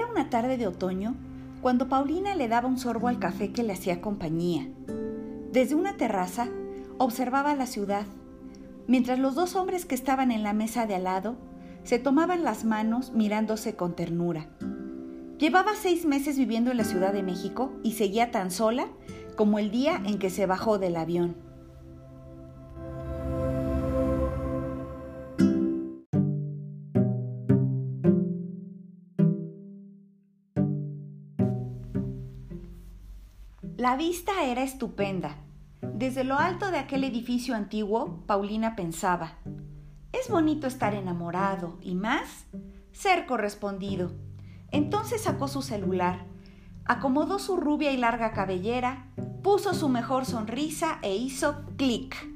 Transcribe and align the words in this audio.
Era 0.00 0.08
una 0.08 0.30
tarde 0.30 0.56
de 0.56 0.66
otoño 0.66 1.14
cuando 1.60 1.90
Paulina 1.90 2.34
le 2.34 2.48
daba 2.48 2.66
un 2.66 2.78
sorbo 2.78 3.08
al 3.08 3.18
café 3.18 3.52
que 3.52 3.62
le 3.62 3.74
hacía 3.74 4.00
compañía. 4.00 4.66
Desde 5.52 5.74
una 5.74 5.98
terraza 5.98 6.48
observaba 6.96 7.54
la 7.54 7.66
ciudad, 7.66 8.06
mientras 8.86 9.18
los 9.18 9.34
dos 9.34 9.56
hombres 9.56 9.84
que 9.84 9.94
estaban 9.94 10.32
en 10.32 10.42
la 10.42 10.54
mesa 10.54 10.86
de 10.86 10.94
al 10.94 11.04
lado 11.04 11.36
se 11.84 11.98
tomaban 11.98 12.44
las 12.44 12.64
manos 12.64 13.12
mirándose 13.12 13.76
con 13.76 13.94
ternura. 13.94 14.48
Llevaba 15.36 15.72
seis 15.78 16.06
meses 16.06 16.38
viviendo 16.38 16.70
en 16.70 16.78
la 16.78 16.84
Ciudad 16.84 17.12
de 17.12 17.22
México 17.22 17.70
y 17.82 17.92
seguía 17.92 18.30
tan 18.30 18.50
sola 18.50 18.88
como 19.36 19.58
el 19.58 19.70
día 19.70 20.00
en 20.06 20.18
que 20.18 20.30
se 20.30 20.46
bajó 20.46 20.78
del 20.78 20.96
avión. 20.96 21.36
La 33.80 33.96
vista 33.96 34.44
era 34.44 34.62
estupenda. 34.62 35.38
Desde 35.80 36.22
lo 36.22 36.38
alto 36.38 36.70
de 36.70 36.76
aquel 36.76 37.02
edificio 37.02 37.54
antiguo, 37.54 38.22
Paulina 38.26 38.76
pensaba, 38.76 39.38
es 40.12 40.28
bonito 40.28 40.66
estar 40.66 40.92
enamorado 40.92 41.78
y 41.80 41.94
más 41.94 42.44
ser 42.92 43.24
correspondido. 43.24 44.12
Entonces 44.70 45.22
sacó 45.22 45.48
su 45.48 45.62
celular, 45.62 46.26
acomodó 46.84 47.38
su 47.38 47.56
rubia 47.56 47.90
y 47.90 47.96
larga 47.96 48.32
cabellera, 48.32 49.06
puso 49.42 49.72
su 49.72 49.88
mejor 49.88 50.26
sonrisa 50.26 50.98
e 51.00 51.16
hizo 51.16 51.64
clic. 51.78 52.29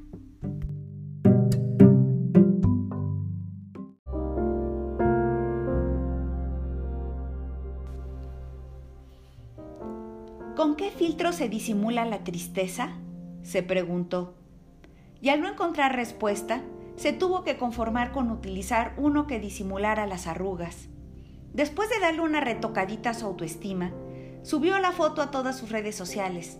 ¿Con 10.56 10.76
qué 10.76 10.92
filtro 10.92 11.32
se 11.32 11.48
disimula 11.48 12.04
la 12.04 12.22
tristeza? 12.22 12.92
se 13.42 13.64
preguntó. 13.64 14.36
Y 15.20 15.30
al 15.30 15.40
no 15.40 15.48
encontrar 15.48 15.96
respuesta, 15.96 16.62
se 16.94 17.12
tuvo 17.12 17.42
que 17.42 17.56
conformar 17.56 18.12
con 18.12 18.30
utilizar 18.30 18.94
uno 18.96 19.26
que 19.26 19.40
disimulara 19.40 20.06
las 20.06 20.28
arrugas. 20.28 20.88
Después 21.52 21.90
de 21.90 21.98
darle 21.98 22.20
una 22.20 22.40
retocadita 22.40 23.10
a 23.10 23.14
su 23.14 23.26
autoestima, 23.26 23.92
subió 24.42 24.78
la 24.78 24.92
foto 24.92 25.22
a 25.22 25.32
todas 25.32 25.58
sus 25.58 25.70
redes 25.70 25.96
sociales. 25.96 26.58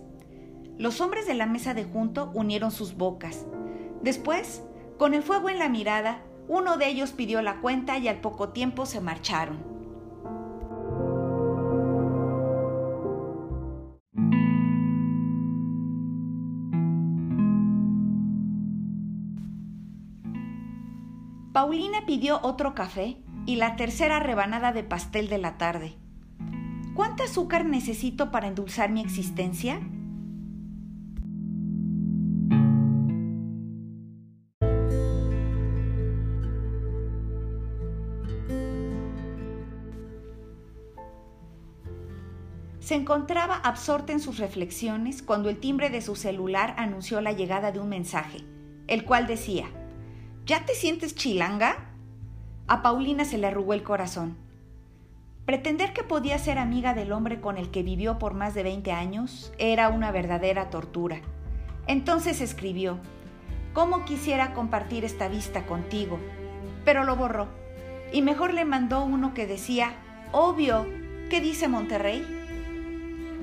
Los 0.77 0.99
hombres 0.99 1.25
de 1.25 1.35
la 1.35 1.45
mesa 1.45 1.73
de 1.73 1.85
junto 1.85 2.31
unieron 2.33 2.71
sus 2.71 2.97
bocas. 2.97 3.45
Después, 4.01 4.61
con 4.97 5.13
el 5.13 5.23
fuego 5.23 5.49
en 5.49 5.57
la 5.57 5.69
mirada, 5.69 6.21
uno 6.49 6.75
de 6.75 6.89
ellos 6.89 7.11
pidió 7.11 7.41
la 7.41 7.61
cuenta 7.61 7.97
y 7.97 8.09
al 8.09 8.19
poco 8.19 8.49
tiempo 8.49 8.85
se 8.85 8.99
marcharon. 8.99 9.74
Paulina 21.55 22.05
pidió 22.05 22.41
otro 22.43 22.75
café 22.75 23.15
y 23.45 23.55
la 23.55 23.77
tercera 23.77 24.19
rebanada 24.19 24.73
de 24.73 24.83
pastel 24.83 25.29
de 25.29 25.37
la 25.37 25.57
tarde. 25.57 25.95
¿Cuánto 26.93 27.23
azúcar 27.23 27.63
necesito 27.63 28.29
para 28.29 28.47
endulzar 28.47 28.91
mi 28.91 28.99
existencia? 28.99 29.79
Se 42.79 42.95
encontraba 42.95 43.55
absorta 43.55 44.11
en 44.11 44.19
sus 44.19 44.39
reflexiones 44.39 45.23
cuando 45.23 45.47
el 45.47 45.61
timbre 45.61 45.89
de 45.89 46.01
su 46.01 46.17
celular 46.17 46.75
anunció 46.77 47.21
la 47.21 47.31
llegada 47.31 47.71
de 47.71 47.79
un 47.79 47.87
mensaje, 47.87 48.39
el 48.87 49.05
cual 49.05 49.25
decía, 49.25 49.69
¿Ya 50.45 50.63
te 50.63 50.75
sientes 50.75 51.15
chilanga? 51.15 51.75
A 52.67 52.83
Paulina 52.83 53.25
se 53.25 53.39
le 53.39 53.47
arrugó 53.47 53.73
el 53.73 53.81
corazón. 53.81 54.37
Pretender 55.47 55.91
que 55.91 56.03
podía 56.03 56.37
ser 56.37 56.59
amiga 56.59 56.93
del 56.93 57.13
hombre 57.13 57.41
con 57.41 57.57
el 57.57 57.71
que 57.71 57.81
vivió 57.81 58.19
por 58.19 58.35
más 58.35 58.53
de 58.53 58.61
20 58.61 58.91
años 58.91 59.51
era 59.57 59.89
una 59.89 60.11
verdadera 60.11 60.69
tortura. 60.69 61.21
Entonces 61.87 62.41
escribió, 62.41 62.99
¿cómo 63.73 64.05
quisiera 64.05 64.53
compartir 64.53 65.03
esta 65.03 65.29
vista 65.29 65.65
contigo? 65.65 66.19
Pero 66.83 67.05
lo 67.05 67.15
borró 67.15 67.47
y 68.13 68.21
mejor 68.21 68.53
le 68.53 68.65
mandó 68.65 69.03
uno 69.03 69.33
que 69.33 69.47
decía, 69.47 69.93
obvio, 70.31 70.85
¿qué 71.31 71.41
dice 71.41 71.67
Monterrey? 71.67 72.23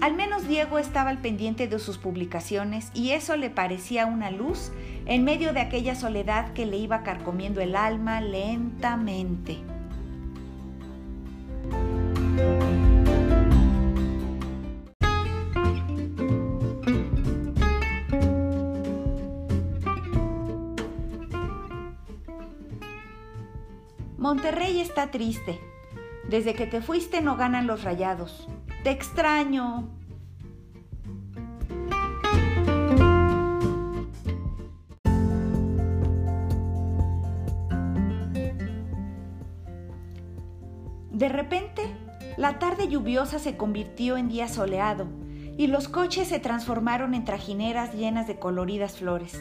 Al 0.03 0.15
menos 0.15 0.49
Diego 0.49 0.81
estaba 0.81 1.11
al 1.11 1.19
pendiente 1.19 1.69
de 1.69 1.79
sus 1.79 1.97
publicaciones 1.97 2.91
y 2.93 3.11
eso 3.11 3.37
le 3.37 3.51
parecía 3.51 4.05
una 4.05 4.33
luz 4.33 4.73
en 5.07 5.23
medio 5.23 5.53
de 5.53 5.61
aquella 5.61 5.95
soledad 5.95 6.55
que 6.55 6.67
le 6.67 6.77
iba 6.77 7.05
carcomiendo 7.05 7.61
el 7.61 7.77
alma 7.77 8.21
lentamente. 8.21 9.59
Monterrey 24.19 24.81
está 24.81 25.13
triste. 25.13 25.61
Desde 26.29 26.55
que 26.55 26.67
te 26.67 26.83
fuiste 26.83 27.21
no 27.21 27.37
ganan 27.37 27.69
los 27.69 27.85
rayados. 27.85 28.49
Te 28.83 28.91
extraño. 28.91 29.89
De 41.13 41.29
repente, 41.29 41.83
la 42.37 42.59
tarde 42.59 42.89
lluviosa 42.89 43.39
se 43.39 43.57
convirtió 43.57 44.17
en 44.17 44.29
día 44.29 44.49
soleado 44.49 45.07
y 45.57 45.69
los 45.69 45.87
coches 45.87 46.27
se 46.27 46.41
transformaron 46.41 47.15
en 47.15 47.25
trajineras 47.25 47.95
llenas 47.95 48.27
de 48.27 48.41
coloridas 48.41 48.97
flores. 48.97 49.41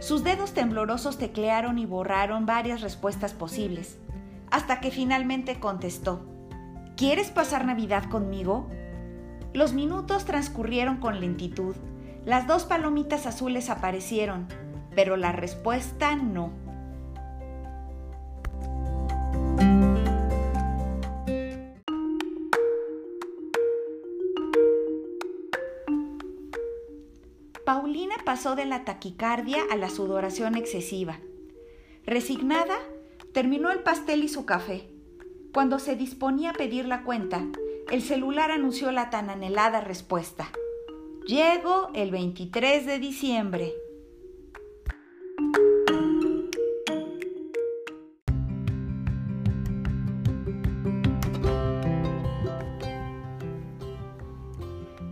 Sus 0.00 0.24
dedos 0.24 0.54
temblorosos 0.54 1.18
teclearon 1.18 1.78
y 1.78 1.86
borraron 1.86 2.46
varias 2.46 2.80
respuestas 2.80 3.32
posibles, 3.32 3.98
hasta 4.50 4.80
que 4.80 4.90
finalmente 4.90 5.60
contestó. 5.60 6.39
¿Quieres 7.00 7.30
pasar 7.30 7.64
Navidad 7.64 8.10
conmigo? 8.10 8.68
Los 9.54 9.72
minutos 9.72 10.26
transcurrieron 10.26 10.98
con 10.98 11.18
lentitud. 11.18 11.74
Las 12.26 12.46
dos 12.46 12.64
palomitas 12.64 13.24
azules 13.24 13.70
aparecieron, 13.70 14.46
pero 14.94 15.16
la 15.16 15.32
respuesta 15.32 16.14
no. 16.14 16.52
Paulina 27.64 28.16
pasó 28.26 28.56
de 28.56 28.66
la 28.66 28.84
taquicardia 28.84 29.62
a 29.72 29.76
la 29.76 29.88
sudoración 29.88 30.54
excesiva. 30.54 31.18
Resignada, 32.04 32.76
terminó 33.32 33.70
el 33.70 33.78
pastel 33.78 34.22
y 34.22 34.28
su 34.28 34.44
café. 34.44 34.99
Cuando 35.52 35.80
se 35.80 35.96
disponía 35.96 36.50
a 36.50 36.52
pedir 36.52 36.84
la 36.84 37.02
cuenta, 37.02 37.42
el 37.90 38.02
celular 38.02 38.52
anunció 38.52 38.92
la 38.92 39.10
tan 39.10 39.30
anhelada 39.30 39.80
respuesta. 39.80 40.48
Llego 41.26 41.90
el 41.92 42.12
23 42.12 42.86
de 42.86 42.98
diciembre. 43.00 43.72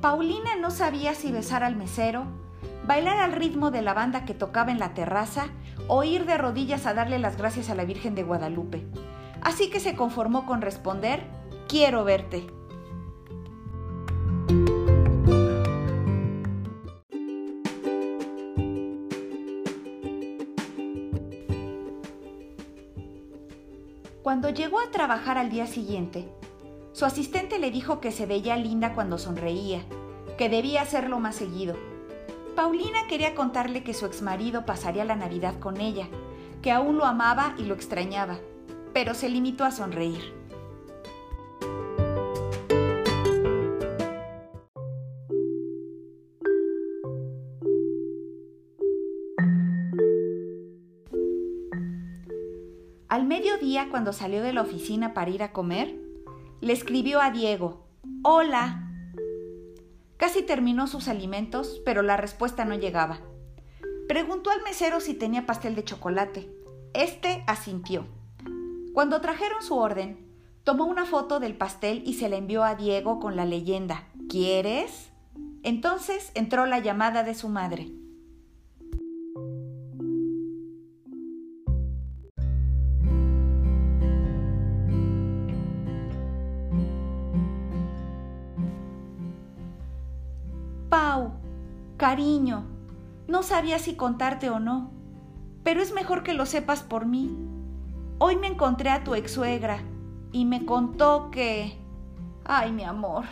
Paulina 0.00 0.55
no 0.61 0.70
sabía 0.70 1.14
si 1.14 1.32
besar 1.32 1.64
al 1.64 1.75
mesero, 1.75 2.26
bailar 2.87 3.17
al 3.17 3.32
ritmo 3.32 3.73
de 3.73 3.82
la 3.82 3.93
banda 3.93 4.25
que 4.25 4.34
tocaba 4.34 4.70
en 4.70 4.79
la 4.79 4.94
terraza 4.94 5.49
o 5.88 6.05
ir 6.05 6.26
de 6.26 6.38
rodillas 6.38 6.87
a 6.87 6.94
darle 6.94 7.19
las 7.19 7.37
gracias 7.37 7.70
a 7.70 7.75
la 7.75 7.84
Virgen 7.84 8.14
de 8.14 8.23
Guadalupe 8.23 8.87
así 9.48 9.70
que 9.70 9.80
se 9.80 9.96
conformó 9.96 10.44
con 10.44 10.60
responder, 10.60 11.24
quiero 11.68 12.04
verte. 12.04 12.46
Cuando 24.22 24.50
llegó 24.50 24.80
a 24.80 24.90
trabajar 24.90 25.38
al 25.38 25.48
día 25.48 25.66
siguiente, 25.66 26.28
su 26.92 27.06
asistente 27.06 27.58
le 27.58 27.70
dijo 27.70 28.00
que 28.00 28.12
se 28.12 28.26
veía 28.26 28.54
linda 28.58 28.94
cuando 28.94 29.16
sonreía, 29.16 29.80
que 30.36 30.50
debía 30.50 30.82
hacerlo 30.82 31.20
más 31.20 31.36
seguido. 31.36 31.74
Paulina 32.54 33.06
quería 33.08 33.34
contarle 33.34 33.82
que 33.82 33.94
su 33.94 34.04
exmarido 34.04 34.66
pasaría 34.66 35.06
la 35.06 35.16
Navidad 35.16 35.58
con 35.58 35.80
ella, 35.80 36.06
que 36.60 36.70
aún 36.70 36.98
lo 36.98 37.06
amaba 37.06 37.54
y 37.56 37.62
lo 37.62 37.74
extrañaba, 37.74 38.38
pero 38.98 39.14
se 39.14 39.28
limitó 39.28 39.64
a 39.64 39.70
sonreír. 39.70 40.34
Al 53.08 53.24
mediodía, 53.24 53.86
cuando 53.88 54.12
salió 54.12 54.42
de 54.42 54.52
la 54.52 54.62
oficina 54.62 55.14
para 55.14 55.30
ir 55.30 55.44
a 55.44 55.52
comer, 55.52 55.94
le 56.60 56.72
escribió 56.72 57.20
a 57.20 57.30
Diego, 57.30 57.86
Hola. 58.24 58.90
Casi 60.16 60.42
terminó 60.42 60.88
sus 60.88 61.06
alimentos, 61.06 61.80
pero 61.84 62.02
la 62.02 62.16
respuesta 62.16 62.64
no 62.64 62.74
llegaba. 62.74 63.20
Preguntó 64.08 64.50
al 64.50 64.64
mesero 64.64 64.98
si 64.98 65.14
tenía 65.14 65.46
pastel 65.46 65.76
de 65.76 65.84
chocolate. 65.84 66.50
Este 66.94 67.44
asintió. 67.46 68.18
Cuando 68.98 69.20
trajeron 69.20 69.62
su 69.62 69.76
orden, 69.76 70.18
tomó 70.64 70.84
una 70.84 71.04
foto 71.06 71.38
del 71.38 71.56
pastel 71.56 72.02
y 72.04 72.14
se 72.14 72.28
la 72.28 72.34
envió 72.34 72.64
a 72.64 72.74
Diego 72.74 73.20
con 73.20 73.36
la 73.36 73.44
leyenda 73.44 74.08
¿Quieres? 74.28 75.12
Entonces 75.62 76.32
entró 76.34 76.66
la 76.66 76.80
llamada 76.80 77.22
de 77.22 77.36
su 77.36 77.48
madre. 77.48 77.92
Pau, 90.88 91.34
cariño, 91.96 92.64
no 93.28 93.44
sabía 93.44 93.78
si 93.78 93.94
contarte 93.94 94.50
o 94.50 94.58
no, 94.58 94.90
pero 95.62 95.80
es 95.80 95.92
mejor 95.92 96.24
que 96.24 96.34
lo 96.34 96.46
sepas 96.46 96.82
por 96.82 97.06
mí. 97.06 97.47
Hoy 98.20 98.35
me 98.35 98.49
encontré 98.49 98.91
a 98.91 99.05
tu 99.05 99.15
ex 99.15 99.31
suegra 99.31 99.79
y 100.32 100.44
me 100.44 100.67
contó 100.67 101.31
que... 101.31 101.79
Ay, 102.44 102.73
mi 102.73 102.82
amor, 102.82 103.26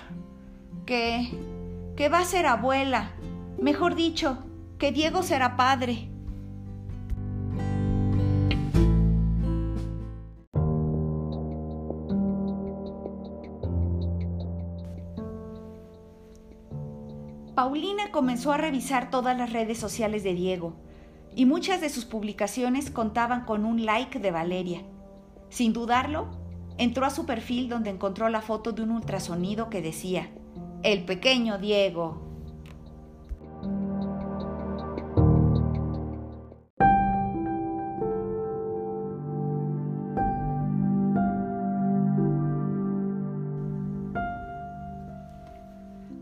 que... 0.84 1.28
que 1.96 2.08
va 2.08 2.20
a 2.20 2.24
ser 2.24 2.46
abuela. 2.46 3.10
Mejor 3.58 3.96
dicho, 3.96 4.38
que 4.78 4.92
Diego 4.92 5.24
será 5.24 5.56
padre. 5.56 6.08
Paulina 17.56 18.12
comenzó 18.12 18.52
a 18.52 18.56
revisar 18.56 19.10
todas 19.10 19.36
las 19.36 19.52
redes 19.52 19.78
sociales 19.78 20.22
de 20.22 20.34
Diego 20.34 20.85
y 21.36 21.44
muchas 21.44 21.82
de 21.82 21.90
sus 21.90 22.06
publicaciones 22.06 22.90
contaban 22.90 23.44
con 23.44 23.66
un 23.66 23.84
like 23.84 24.18
de 24.18 24.30
Valeria. 24.30 24.80
Sin 25.50 25.74
dudarlo, 25.74 26.28
entró 26.78 27.04
a 27.04 27.10
su 27.10 27.26
perfil 27.26 27.68
donde 27.68 27.90
encontró 27.90 28.30
la 28.30 28.40
foto 28.40 28.72
de 28.72 28.82
un 28.82 28.90
ultrasonido 28.90 29.68
que 29.68 29.82
decía, 29.82 30.30
El 30.82 31.04
pequeño 31.04 31.58
Diego. 31.58 32.22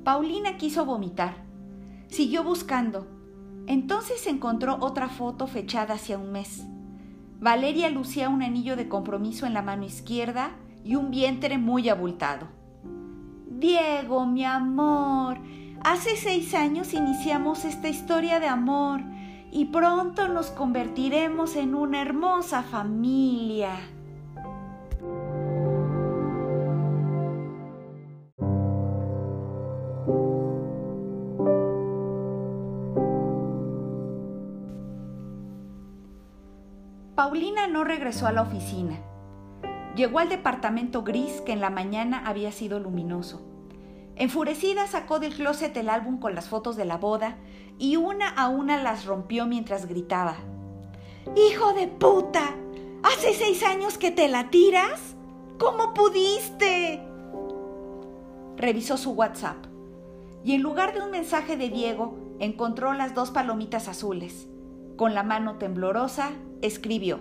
Paulina 0.03 0.57
quiso 0.57 0.85
vomitar. 0.85 1.37
Siguió 2.09 2.43
buscando. 2.43 3.14
Entonces 3.67 4.27
encontró 4.27 4.79
otra 4.81 5.09
foto 5.09 5.47
fechada 5.47 5.95
hacia 5.95 6.19
un 6.19 6.33
mes. 6.33 6.65
Valeria 7.41 7.91
lucía 7.91 8.29
un 8.29 8.43
anillo 8.43 8.77
de 8.77 8.89
compromiso 8.89 9.47
en 9.47 9.55
la 9.55 9.63
mano 9.63 9.85
izquierda 9.85 10.51
y 10.85 10.97
un 10.97 11.11
vientre 11.11 11.59
muy 11.59 11.89
abultado. 11.89 12.49
Diego, 13.47 14.27
mi 14.27 14.45
amor, 14.45 15.39
hace 15.83 16.17
seis 16.17 16.55
años 16.55 16.93
iniciamos 16.93 17.65
esta 17.65 17.89
historia 17.89 18.41
de 18.41 18.49
amor 18.49 19.01
y 19.51 19.67
pronto 19.67 20.29
nos 20.29 20.49
convertiremos 20.49 21.57
en 21.57 21.75
una 21.75 22.03
hermosa 22.03 22.63
familia. 22.63 23.94
Paulina 37.15 37.69
no 37.69 37.85
regresó 37.85 38.27
a 38.27 38.33
la 38.33 38.43
oficina. 38.43 38.99
Llegó 39.95 40.19
al 40.19 40.29
departamento 40.29 41.05
gris 41.05 41.41
que 41.43 41.53
en 41.53 41.61
la 41.61 41.71
mañana 41.71 42.27
había 42.27 42.51
sido 42.51 42.81
luminoso. 42.81 43.41
Enfurecida 44.17 44.89
sacó 44.89 45.21
del 45.21 45.35
closet 45.35 45.77
el 45.77 45.91
álbum 45.91 46.19
con 46.19 46.35
las 46.35 46.49
fotos 46.49 46.75
de 46.75 46.85
la 46.85 46.97
boda 46.97 47.37
y 47.79 47.97
una 47.97 48.29
a 48.29 48.49
una 48.49 48.83
las 48.83 49.05
rompió 49.05 49.47
mientras 49.47 49.87
gritaba. 49.87 50.35
¡Hijo 51.37 51.73
de 51.73 51.87
puta! 51.87 52.57
¿Hace 53.05 53.33
seis 53.33 53.63
años 53.63 53.97
que 53.97 54.11
te 54.11 54.27
la 54.27 54.51
tiras? 54.51 55.15
¿Cómo 55.61 55.95
pudiste? 55.95 57.01
Revisó 58.57 58.97
su 58.97 59.13
WhatsApp 59.13 59.67
y 60.43 60.55
en 60.55 60.63
lugar 60.63 60.95
de 60.95 61.01
un 61.01 61.13
mensaje 61.13 61.57
de 61.57 61.69
Diego 61.69 62.19
encontró 62.41 62.93
las 62.93 63.15
dos 63.15 63.31
palomitas 63.31 63.87
azules. 63.87 64.49
Con 64.96 65.12
la 65.12 65.25
mano 65.25 65.56
temblorosa 65.56 66.31
escribió, 66.62 67.19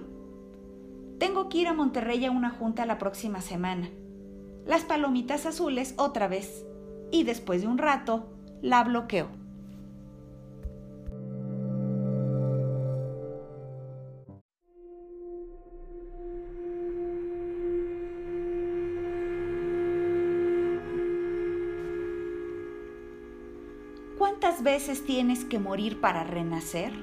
Tengo 1.18 1.50
que 1.50 1.58
ir 1.58 1.68
a 1.68 1.74
Monterrey 1.74 2.24
a 2.26 2.30
una 2.30 2.52
junta 2.52 2.86
la 2.86 3.00
próxima 3.00 3.42
semana. 3.42 3.90
Las 4.68 4.84
palomitas 4.84 5.48
azules 5.48 5.96
otra 5.98 6.28
vez. 6.28 6.66
Y 7.12 7.24
después 7.24 7.62
de 7.62 7.68
un 7.68 7.80
rato, 7.80 8.28
la 8.62 8.84
bloqueó. 8.84 9.28
¿Cuántas 24.20 24.62
veces 24.62 25.06
tienes 25.06 25.44
que 25.44 25.58
morir 25.58 26.00
para 26.00 26.24
renacer? 26.24 26.94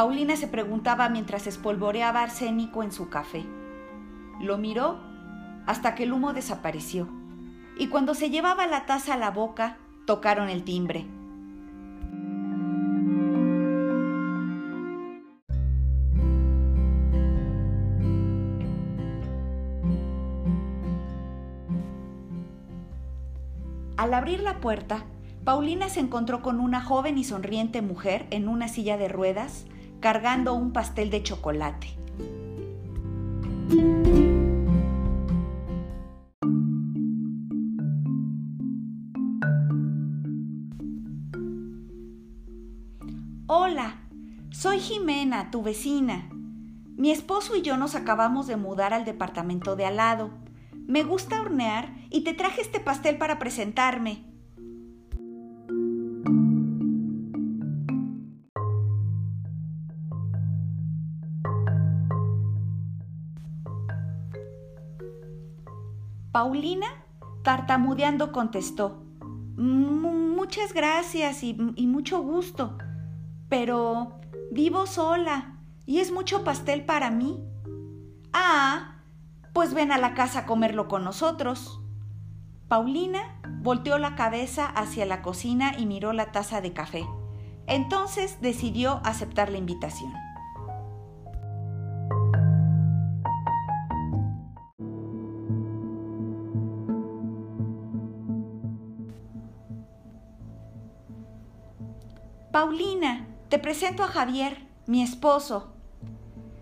Paulina 0.00 0.34
se 0.34 0.48
preguntaba 0.48 1.10
mientras 1.10 1.46
espolvoreaba 1.46 2.22
arsénico 2.22 2.82
en 2.82 2.90
su 2.90 3.10
café. 3.10 3.44
Lo 4.40 4.56
miró 4.56 4.98
hasta 5.66 5.94
que 5.94 6.04
el 6.04 6.14
humo 6.14 6.32
desapareció, 6.32 7.06
y 7.78 7.88
cuando 7.88 8.14
se 8.14 8.30
llevaba 8.30 8.66
la 8.66 8.86
taza 8.86 9.12
a 9.12 9.18
la 9.18 9.30
boca, 9.30 9.76
tocaron 10.06 10.48
el 10.48 10.64
timbre. 10.64 11.04
Al 23.98 24.14
abrir 24.14 24.40
la 24.40 24.60
puerta, 24.60 25.04
Paulina 25.44 25.90
se 25.90 26.00
encontró 26.00 26.40
con 26.40 26.58
una 26.58 26.80
joven 26.80 27.18
y 27.18 27.24
sonriente 27.24 27.82
mujer 27.82 28.26
en 28.30 28.48
una 28.48 28.68
silla 28.68 28.96
de 28.96 29.08
ruedas 29.08 29.66
cargando 30.00 30.54
un 30.54 30.72
pastel 30.72 31.10
de 31.10 31.22
chocolate. 31.22 31.88
Hola, 43.46 43.96
soy 44.50 44.78
Jimena, 44.80 45.50
tu 45.50 45.62
vecina. 45.62 46.30
Mi 46.96 47.10
esposo 47.10 47.56
y 47.56 47.62
yo 47.62 47.76
nos 47.76 47.94
acabamos 47.94 48.46
de 48.46 48.56
mudar 48.56 48.94
al 48.94 49.04
departamento 49.04 49.76
de 49.76 49.86
al 49.86 49.96
lado. 49.96 50.30
Me 50.86 51.02
gusta 51.02 51.40
hornear 51.40 51.94
y 52.10 52.24
te 52.24 52.32
traje 52.32 52.62
este 52.62 52.80
pastel 52.80 53.18
para 53.18 53.38
presentarme. 53.38 54.29
Paulina, 66.32 66.86
tartamudeando, 67.42 68.32
contestó, 68.32 69.02
Muchas 69.56 70.72
gracias 70.72 71.42
y, 71.42 71.56
y 71.76 71.86
mucho 71.86 72.22
gusto, 72.22 72.78
pero 73.48 74.20
vivo 74.50 74.86
sola 74.86 75.58
y 75.84 75.98
es 75.98 76.12
mucho 76.12 76.44
pastel 76.44 76.84
para 76.84 77.10
mí. 77.10 77.38
Ah, 78.32 79.02
pues 79.52 79.74
ven 79.74 79.92
a 79.92 79.98
la 79.98 80.14
casa 80.14 80.40
a 80.40 80.46
comerlo 80.46 80.88
con 80.88 81.04
nosotros. 81.04 81.80
Paulina 82.68 83.20
volteó 83.60 83.98
la 83.98 84.14
cabeza 84.14 84.66
hacia 84.66 85.04
la 85.04 85.20
cocina 85.22 85.74
y 85.76 85.86
miró 85.86 86.12
la 86.12 86.32
taza 86.32 86.60
de 86.60 86.72
café. 86.72 87.06
Entonces 87.66 88.38
decidió 88.40 89.00
aceptar 89.04 89.50
la 89.50 89.58
invitación. 89.58 90.12
Paulina, 102.60 103.26
te 103.48 103.58
presento 103.58 104.02
a 104.02 104.08
Javier, 104.08 104.66
mi 104.86 105.02
esposo. 105.02 105.72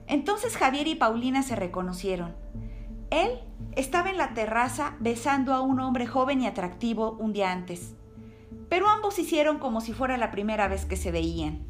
Entonces 0.07 0.57
Javier 0.57 0.87
y 0.87 0.95
Paulina 0.95 1.43
se 1.43 1.57
reconocieron. 1.57 2.37
Él 3.11 3.40
estaba 3.75 4.09
en 4.09 4.17
la 4.17 4.33
terraza 4.33 4.95
besando 5.00 5.52
a 5.55 5.61
un 5.61 5.81
hombre 5.81 6.07
joven 6.07 6.40
y 6.40 6.47
atractivo 6.47 7.17
un 7.19 7.33
día 7.33 7.50
antes, 7.50 7.97
pero 8.69 8.88
ambos 8.88 9.19
hicieron 9.19 9.59
como 9.59 9.81
si 9.81 9.93
fuera 9.93 10.17
la 10.19 10.31
primera 10.31 10.69
vez 10.69 10.87
que 10.87 10.95
se 10.95 11.11
veían. 11.11 11.67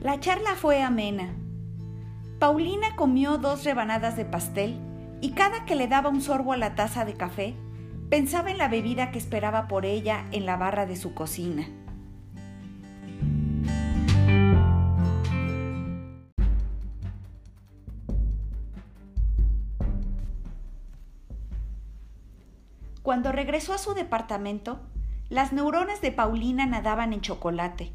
La 0.00 0.20
charla 0.20 0.54
fue 0.54 0.84
amena. 0.84 1.34
Paulina 2.42 2.96
comió 2.96 3.38
dos 3.38 3.62
rebanadas 3.62 4.16
de 4.16 4.24
pastel 4.24 4.76
y 5.20 5.30
cada 5.30 5.64
que 5.64 5.76
le 5.76 5.86
daba 5.86 6.08
un 6.08 6.20
sorbo 6.20 6.52
a 6.52 6.56
la 6.56 6.74
taza 6.74 7.04
de 7.04 7.14
café, 7.14 7.54
pensaba 8.10 8.50
en 8.50 8.58
la 8.58 8.66
bebida 8.66 9.12
que 9.12 9.18
esperaba 9.18 9.68
por 9.68 9.86
ella 9.86 10.24
en 10.32 10.44
la 10.44 10.56
barra 10.56 10.84
de 10.84 10.96
su 10.96 11.14
cocina. 11.14 11.68
Cuando 23.04 23.30
regresó 23.30 23.72
a 23.72 23.78
su 23.78 23.94
departamento, 23.94 24.80
las 25.28 25.52
neuronas 25.52 26.00
de 26.00 26.10
Paulina 26.10 26.66
nadaban 26.66 27.12
en 27.12 27.20
chocolate. 27.20 27.92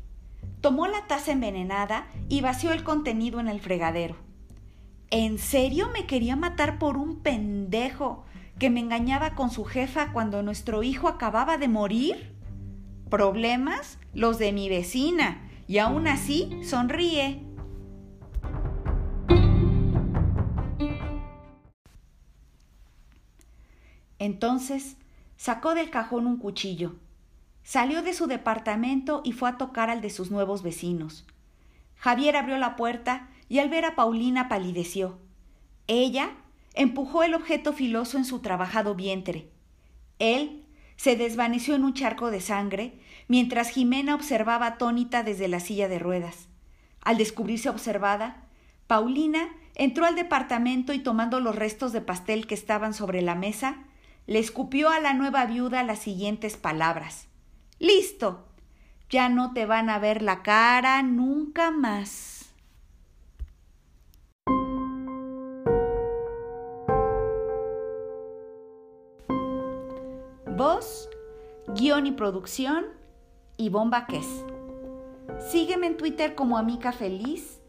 Tomó 0.61 0.87
la 0.87 1.05
taza 1.07 1.33
envenenada 1.33 2.07
y 2.29 2.39
vació 2.39 2.71
el 2.71 2.85
contenido 2.85 3.41
en 3.41 3.49
el 3.49 3.59
fregadero. 3.59 4.26
¿En 5.09 5.37
serio 5.37 5.89
me 5.93 6.05
quería 6.05 6.35
matar 6.35 6.79
por 6.79 6.97
un 6.97 7.21
pendejo 7.21 8.25
que 8.59 8.69
me 8.69 8.81
engañaba 8.81 9.35
con 9.35 9.49
su 9.49 9.63
jefa 9.63 10.11
cuando 10.11 10.43
nuestro 10.43 10.83
hijo 10.83 11.07
acababa 11.07 11.57
de 11.57 11.69
morir? 11.69 12.33
Problemas 13.09 13.99
los 14.13 14.37
de 14.37 14.51
mi 14.51 14.67
vecina, 14.67 15.47
y 15.65 15.77
aún 15.77 16.07
así 16.07 16.59
sonríe. 16.61 17.41
Entonces 24.19 24.97
sacó 25.37 25.73
del 25.73 25.89
cajón 25.89 26.27
un 26.27 26.37
cuchillo, 26.37 26.95
salió 27.63 28.01
de 28.01 28.13
su 28.13 28.27
departamento 28.27 29.21
y 29.23 29.31
fue 29.31 29.47
a 29.47 29.57
tocar 29.57 29.89
al 29.89 30.01
de 30.01 30.09
sus 30.09 30.31
nuevos 30.31 30.63
vecinos. 30.63 31.25
Javier 31.95 32.35
abrió 32.35 32.57
la 32.57 32.75
puerta 32.75 33.29
y 33.49 33.59
al 33.59 33.69
ver 33.69 33.85
a 33.85 33.95
Paulina 33.95 34.49
palideció. 34.49 35.19
Ella 35.87 36.31
empujó 36.73 37.23
el 37.23 37.33
objeto 37.33 37.73
filoso 37.73 38.17
en 38.17 38.25
su 38.25 38.39
trabajado 38.39 38.95
vientre. 38.95 39.49
Él 40.19 40.65
se 40.95 41.15
desvaneció 41.15 41.75
en 41.75 41.83
un 41.83 41.93
charco 41.93 42.31
de 42.31 42.41
sangre, 42.41 42.99
mientras 43.27 43.69
Jimena 43.69 44.15
observaba 44.15 44.67
atónita 44.67 45.23
desde 45.23 45.47
la 45.47 45.59
silla 45.59 45.87
de 45.87 45.99
ruedas. 45.99 46.47
Al 47.01 47.17
descubrirse 47.17 47.69
observada, 47.69 48.43
Paulina 48.87 49.49
entró 49.75 50.05
al 50.05 50.15
departamento 50.15 50.93
y 50.93 50.99
tomando 50.99 51.39
los 51.39 51.55
restos 51.55 51.93
de 51.93 52.01
pastel 52.01 52.47
que 52.47 52.55
estaban 52.55 52.93
sobre 52.93 53.21
la 53.21 53.35
mesa, 53.35 53.83
le 54.25 54.39
escupió 54.39 54.89
a 54.89 54.99
la 54.99 55.13
nueva 55.13 55.45
viuda 55.45 55.83
las 55.83 55.99
siguientes 55.99 56.57
palabras. 56.57 57.27
Listo. 57.79 58.43
Ya 59.09 59.29
no 59.29 59.53
te 59.53 59.65
van 59.65 59.89
a 59.89 59.99
ver 59.99 60.21
la 60.21 60.43
cara 60.43 61.01
nunca 61.01 61.71
más. 61.71 62.36
Voz, 70.77 71.09
guion 71.69 72.05
y 72.05 72.11
producción, 72.11 72.85
Ivonne 73.57 74.05
Ques. 74.07 74.27
Sígueme 75.49 75.87
en 75.87 75.97
Twitter 75.97 76.35
como 76.35 76.55
Amica 76.55 76.91
Feliz 76.91 77.59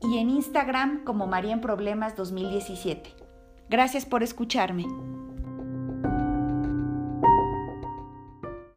y 0.00 0.16
en 0.16 0.30
Instagram 0.30 1.04
como 1.04 1.26
María 1.26 1.52
en 1.52 1.60
Problemas 1.60 2.16
2017. 2.16 3.14
Gracias 3.68 4.06
por 4.06 4.22
escucharme. 4.22 4.86